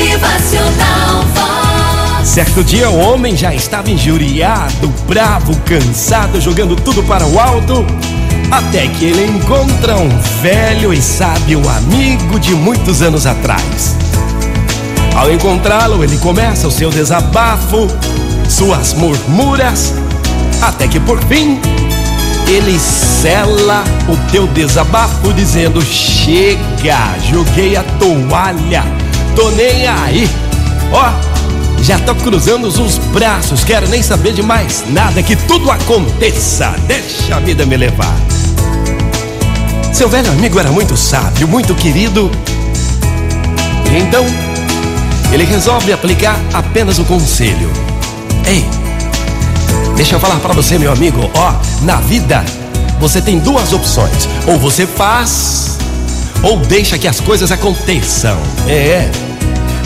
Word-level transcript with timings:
Motivacional. 0.00 1.24
Certo 2.24 2.64
dia 2.64 2.88
o 2.88 2.98
homem 2.98 3.36
já 3.36 3.54
estava 3.54 3.90
injuriado, 3.90 4.88
bravo, 5.06 5.54
cansado, 5.60 6.40
jogando 6.40 6.74
tudo 6.74 7.02
para 7.02 7.26
o 7.26 7.38
alto, 7.38 7.84
até 8.50 8.86
que 8.86 9.04
ele 9.04 9.26
encontra 9.26 9.98
um 9.98 10.08
velho 10.40 10.94
e 10.94 11.02
sábio 11.02 11.60
amigo 11.68 12.40
de 12.40 12.54
muitos 12.54 13.02
anos 13.02 13.26
atrás. 13.26 13.94
Ao 15.14 15.30
encontrá-lo, 15.30 16.02
ele 16.02 16.16
começa 16.16 16.66
o 16.66 16.70
seu 16.70 16.88
desabafo, 16.88 17.86
suas 18.48 18.94
murmuras, 18.94 19.92
até 20.62 20.88
que 20.88 20.98
por 20.98 21.22
fim 21.24 21.60
ele 22.48 22.78
sela 22.78 23.84
o 24.08 24.16
teu 24.30 24.46
desabafo 24.46 25.30
dizendo: 25.34 25.82
Chega, 25.82 27.18
joguei 27.30 27.76
a 27.76 27.82
toalha, 27.82 28.99
tô 29.40 29.50
nem 29.52 29.86
aí. 29.86 30.28
Ó, 30.92 31.82
já 31.82 31.98
tô 32.00 32.14
cruzando 32.14 32.68
os 32.68 32.98
braços, 32.98 33.64
quero 33.64 33.88
nem 33.88 34.02
saber 34.02 34.34
de 34.34 34.42
mais 34.42 34.84
nada, 34.88 35.22
que 35.22 35.34
tudo 35.34 35.70
aconteça, 35.70 36.74
deixa 36.86 37.36
a 37.36 37.40
vida 37.40 37.64
me 37.64 37.74
levar. 37.74 38.14
Seu 39.94 40.10
velho 40.10 40.30
amigo 40.30 40.60
era 40.60 40.70
muito 40.70 40.94
sábio, 40.94 41.48
muito 41.48 41.74
querido. 41.74 42.30
E 43.90 43.98
então, 43.98 44.26
ele 45.32 45.44
resolve 45.44 45.90
aplicar 45.90 46.38
apenas 46.52 46.98
o 46.98 47.04
conselho. 47.06 47.72
Ei, 48.46 48.62
deixa 49.96 50.16
eu 50.16 50.20
falar 50.20 50.38
para 50.40 50.52
você, 50.52 50.78
meu 50.78 50.92
amigo, 50.92 51.30
ó, 51.34 51.54
na 51.80 51.96
vida 51.96 52.44
você 53.00 53.22
tem 53.22 53.38
duas 53.38 53.72
opções: 53.72 54.28
ou 54.46 54.58
você 54.58 54.86
faz, 54.86 55.78
ou 56.42 56.58
deixa 56.58 56.98
que 56.98 57.08
as 57.08 57.20
coisas 57.20 57.50
aconteçam. 57.50 58.36
É. 58.68 59.29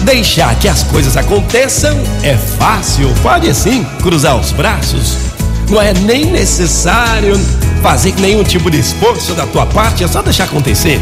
Deixar 0.04 0.54
que 0.56 0.68
as 0.68 0.82
coisas 0.82 1.16
aconteçam 1.16 1.98
é 2.22 2.36
fácil, 2.36 3.08
pode 3.22 3.52
sim 3.55 3.84
cruzar 4.02 4.38
os 4.38 4.52
braços. 4.52 5.16
Não 5.70 5.80
é 5.80 5.94
nem 5.94 6.27
necessário 6.27 7.41
fazer 7.83 8.14
nenhum 8.19 8.44
tipo 8.44 8.70
de 8.70 8.78
esforço 8.78 9.33
da 9.33 9.46
tua 9.46 9.64
parte, 9.64 10.05
é 10.05 10.08
só 10.08 10.20
deixar 10.20 10.44
acontecer. 10.44 11.00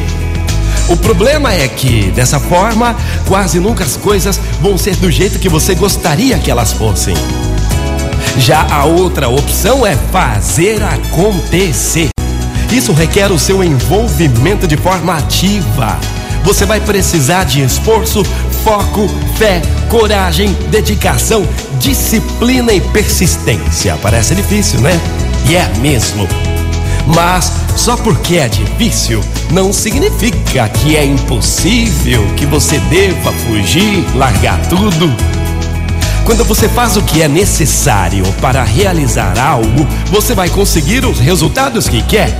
O 0.88 0.96
problema 0.96 1.52
é 1.52 1.66
que, 1.66 2.12
dessa 2.12 2.38
forma, 2.38 2.94
quase 3.26 3.58
nunca 3.58 3.82
as 3.82 3.96
coisas 3.96 4.40
vão 4.60 4.78
ser 4.78 4.94
do 4.96 5.10
jeito 5.10 5.40
que 5.40 5.48
você 5.48 5.74
gostaria 5.74 6.38
que 6.38 6.50
elas 6.50 6.72
fossem. 6.72 7.14
Já 8.38 8.64
a 8.70 8.84
outra 8.84 9.28
opção 9.28 9.84
é 9.84 9.96
fazer 10.12 10.80
acontecer. 10.80 12.08
Isso 12.70 12.92
requer 12.92 13.32
o 13.32 13.38
seu 13.38 13.64
envolvimento 13.64 14.66
de 14.68 14.76
forma 14.76 15.16
ativa. 15.16 15.98
Você 16.44 16.66
vai 16.66 16.80
precisar 16.80 17.44
de 17.44 17.62
esforço, 17.62 18.24
foco, 18.62 19.08
fé, 19.36 19.60
coragem, 19.88 20.52
dedicação, 20.70 21.46
disciplina 21.78 22.72
e 22.72 22.80
persistência. 22.80 23.96
Parece 24.00 24.34
difícil, 24.34 24.80
né? 24.80 24.98
E 25.48 25.56
é 25.56 25.68
mesmo. 25.80 26.28
Mas 27.14 27.52
só 27.76 27.96
porque 27.96 28.36
é 28.36 28.48
difícil 28.48 29.20
não 29.50 29.72
significa 29.72 30.68
que 30.68 30.96
é 30.96 31.04
impossível, 31.04 32.24
que 32.36 32.46
você 32.46 32.78
deva 32.78 33.32
fugir, 33.32 34.04
largar 34.14 34.58
tudo. 34.68 35.14
Quando 36.24 36.44
você 36.44 36.68
faz 36.68 36.96
o 36.96 37.02
que 37.02 37.20
é 37.20 37.28
necessário 37.28 38.24
para 38.40 38.62
realizar 38.62 39.38
algo, 39.38 39.86
você 40.06 40.34
vai 40.34 40.48
conseguir 40.48 41.04
os 41.04 41.18
resultados 41.18 41.88
que 41.88 42.00
quer. 42.02 42.32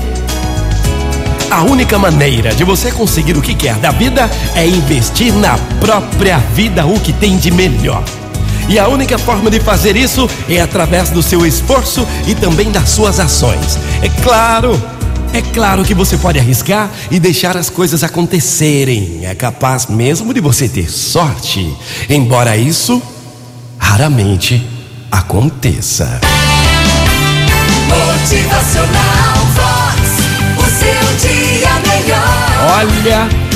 A 1.53 1.65
única 1.65 1.99
maneira 1.99 2.55
de 2.55 2.65
você 2.65 2.91
conseguir 2.91 3.37
o 3.37 3.43
que 3.43 3.55
quer 3.55 3.77
da 3.77 3.91
vida 3.91 4.29
é 4.55 4.67
investir 4.67 5.35
na 5.35 5.59
própria 5.79 6.39
vida 6.39 6.87
o 6.87 6.99
que 6.99 7.13
tem 7.13 7.37
de 7.37 7.51
melhor. 7.51 8.03
E 8.71 8.79
a 8.79 8.89
única 8.89 9.19
forma 9.19 9.51
de 9.51 9.61
fazer 9.61 9.95
isso 9.95 10.27
é 10.49 10.63
através 10.63 11.11
do 11.11 11.23
seu 11.23 11.45
esforço 11.45 12.09
e 12.27 12.35
também 12.35 12.73
das 12.73 12.89
suas 12.89 13.21
ações. 13.21 13.79
É 14.01 14.09
claro, 14.23 14.83
é 15.35 15.43
claro 15.43 15.85
que 15.85 15.93
você 15.93 16.17
pode 16.17 16.39
arriscar 16.39 16.91
e 17.11 17.21
deixar 17.21 17.55
as 17.55 17.69
coisas 17.69 18.03
acontecerem. 18.03 19.21
É 19.23 19.35
capaz 19.35 19.89
mesmo 19.89 20.33
de 20.33 20.41
você 20.41 20.67
ter 20.67 20.91
sorte, 20.91 21.71
embora 22.09 22.57
isso 22.57 23.01
raramente 23.79 24.67
aconteça. 25.11 26.19
Motivacional 27.91 29.33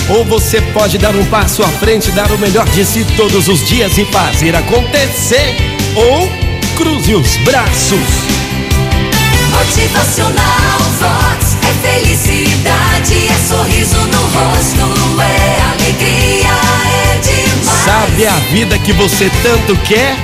Ou 0.09 0.25
você 0.25 0.61
pode 0.73 0.99
dar 0.99 1.15
um 1.15 1.25
passo 1.27 1.63
à 1.63 1.69
frente, 1.69 2.11
dar 2.11 2.33
o 2.33 2.39
melhor 2.39 2.69
de 2.71 2.85
si 2.85 3.07
todos 3.17 3.47
os 3.47 3.65
dias 3.65 3.97
e 3.97 4.05
fazer 4.07 4.57
acontecer, 4.57 5.55
ou 5.95 6.29
cruze 6.77 7.15
os 7.15 7.37
braços. 7.39 8.01
Motivacional 9.51 10.79
Vox 10.99 11.57
é 11.63 11.89
felicidade, 11.89 13.29
é 13.29 13.49
sorriso 13.49 13.97
no 13.97 14.21
rosto, 14.21 15.23
é 15.23 15.61
alegria, 15.75 16.51
é 17.05 17.19
demais. 17.19 17.85
Sabe 17.85 18.27
a 18.27 18.37
vida 18.51 18.77
que 18.81 18.93
você 18.93 19.31
tanto 19.45 19.77
quer? 19.85 20.17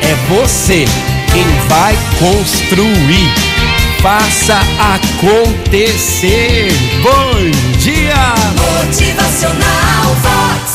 É 0.00 0.14
você 0.28 0.84
quem 1.32 1.44
vai 1.68 1.96
construir. 2.20 3.49
Faça 4.02 4.58
acontecer. 4.94 6.72
Bom 7.02 7.50
dia! 7.78 8.34
Motivacional 8.56 10.14
Vox. 10.22 10.70